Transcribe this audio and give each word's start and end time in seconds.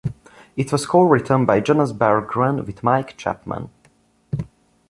It 0.55 0.71
was 0.71 0.87
co-written 0.87 1.45
by 1.45 1.59
Jonas 1.59 1.93
Berggren 1.93 2.65
with 2.65 2.81
Mike 2.81 3.15
Chapman. 3.17 3.69